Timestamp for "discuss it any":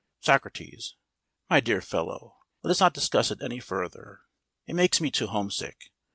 2.95-3.59